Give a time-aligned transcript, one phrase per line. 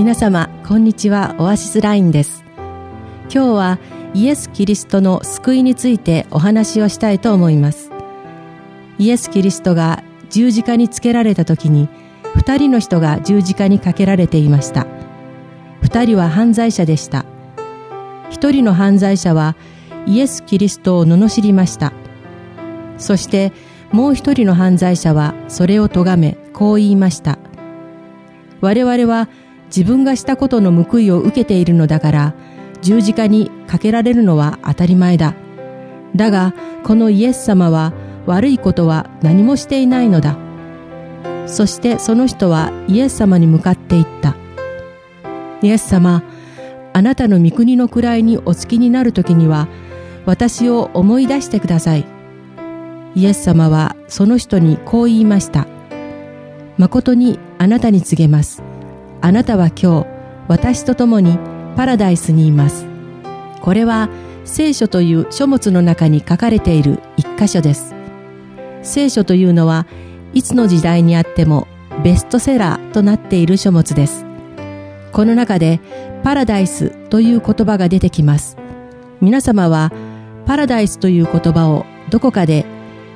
[0.00, 1.34] 皆様こんにちは。
[1.38, 2.42] オアシスラインです。
[3.24, 3.78] 今日は
[4.14, 7.90] イエス・キリストの救いについてお話をしたいと思います。
[8.98, 11.90] イエス・キリストが十字架につけられた時に
[12.34, 14.86] 二人の人が十字架にかけられていました。
[15.82, 17.26] 二人は犯罪者でした。
[18.30, 19.54] 一人の犯罪者は
[20.06, 21.92] イエス・キリストを罵りました。
[22.96, 23.52] そして
[23.92, 27.38] もう一人の犯罪者はそれを咎めこう言いました。
[28.62, 29.28] 我々は
[29.74, 32.34] 自分がしたことの報いを受けているのだから
[32.82, 35.34] 十字架にかけられるのは当たり前だ。
[36.16, 37.92] だがこのイエス様は
[38.26, 40.36] 悪いことは何もしていないのだ。
[41.46, 44.36] そしてその人はイエス様に向かっていった。
[45.62, 46.22] イエス様、
[46.92, 49.68] あなたの御国の位にお付きになる時には
[50.26, 52.06] 私を思い出してください。
[53.14, 55.66] イエス様はその人にこう言いました。
[56.78, 58.62] 誠にあなたに告げます。
[59.22, 60.06] あなたは今日
[60.48, 61.38] 私と共に
[61.76, 62.86] パラダイスにいます。
[63.60, 64.08] これは
[64.44, 67.94] 聖書という書物の中に書かれている一箇所です。
[68.82, 69.86] 聖書というのは
[70.32, 71.68] いつの時代にあっても
[72.02, 74.24] ベストセラーとなっている書物です。
[75.12, 75.80] この中で
[76.22, 78.56] パラダイスという言葉が出てきます。
[79.20, 79.92] 皆様は
[80.46, 82.64] パラダイスという言葉をどこかで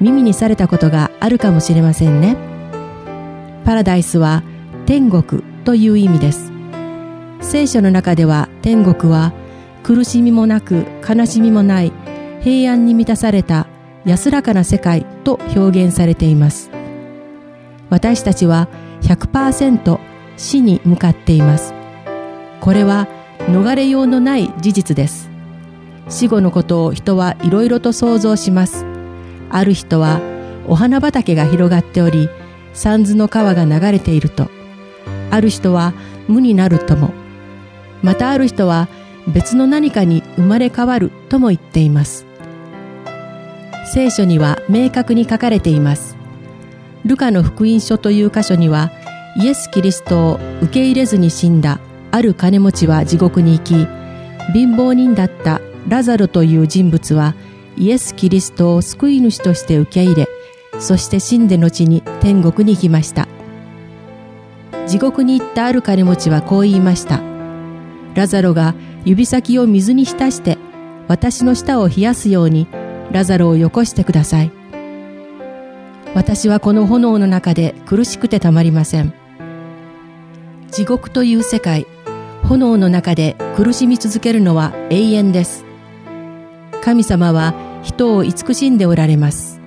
[0.00, 2.36] 耳にされたことがあるかもしれませんね。
[3.64, 4.42] パラダイスは
[4.84, 6.52] 天国という意味です。
[7.40, 9.32] 聖書の中では天国は
[9.82, 11.92] 苦しみもなく悲しみもない
[12.40, 13.66] 平安に満たされた
[14.04, 16.70] 安らかな世界と表現されています。
[17.90, 18.68] 私たちは
[19.02, 19.98] 100%
[20.36, 21.74] 死に向かっています。
[22.60, 23.08] これは
[23.40, 25.30] 逃れようのない事実です。
[26.08, 28.84] 死後のことを人はいろいろと想像します。
[29.50, 30.20] ある人は
[30.66, 32.28] お花畑が広がっており、
[32.72, 34.48] 三途の川が流れていると。
[35.32, 35.94] ある人は
[36.28, 37.10] 無になるとも、
[38.02, 38.88] またある人は
[39.26, 42.26] 別の何かに生まれ変わるとも言っています。
[43.92, 46.16] 聖書には明確に書かれています。
[47.04, 48.90] ルカの福音書という箇所には、
[49.36, 53.74] イエス・キリストを受け入れずに死んだある金持ちは地獄に行き、
[54.52, 57.34] 貧乏人だったラザロという人物は
[57.78, 60.28] イエス・キリストを救い主として受け入れ、
[60.78, 63.26] そして死んで後に天国に行きました。
[64.88, 67.20] 地獄に行ったある金持ちはこう言いました。
[68.14, 70.58] ラザロが指先を水に浸して
[71.08, 72.66] 私の舌を冷やすように
[73.10, 74.52] ラザロをよこしてください。
[76.14, 79.14] 私はこの炎の中で苦しくてたまりません。
[80.70, 81.86] 地獄という世界、
[82.44, 85.64] 炎の中で苦しみ続けるのは永遠です。
[86.82, 89.60] 神様は人を慈しんでおられます。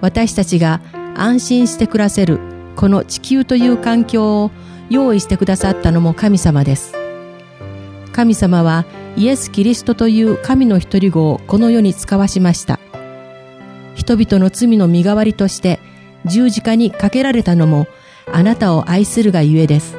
[0.00, 0.80] 私たちが
[1.16, 4.50] 安心して暮らせるこの地球という環境を
[4.90, 6.94] 用意してくださったのも神様です。
[8.12, 8.84] 神様は
[9.16, 12.78] イエス・キリストという神の一人子をこの世に使わしました。
[13.94, 15.80] 人々の罪の身代わりとして
[16.26, 17.86] 十字架にかけられたのも
[18.32, 19.96] あなたを愛するがゆえです。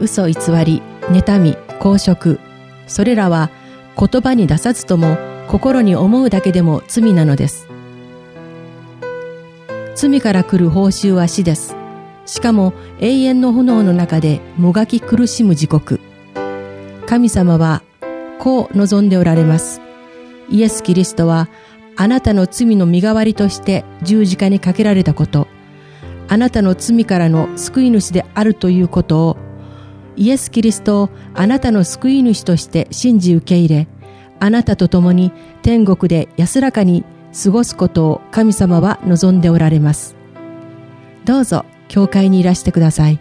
[0.00, 2.38] 嘘偽り、妬み、公職、
[2.86, 3.50] それらは
[3.98, 5.18] 言葉に出さずとも
[5.48, 7.67] 心に思うだけでも罪なのです。
[10.00, 11.74] 罪から来る報酬は死です。
[12.24, 15.98] しかも永遠の炎の中でもがき苦しむ時刻。
[17.06, 17.82] 神様は
[18.38, 19.80] こう望んでおられます。
[20.50, 21.48] イエス・キリストは
[21.96, 25.48] あなたの罪の身代わりとして十字架にかけられたこと、
[26.28, 29.36] あなたの罪からの救い主であるということを、
[30.14, 33.88] イエス・キリストをあなたの救い主として信じ受け入れ、
[34.38, 35.32] あなたと共に
[35.62, 40.16] 天国で安らかに過ごすことを神様は望んでおられます。
[41.24, 43.20] どうぞ、教会にいらしてください。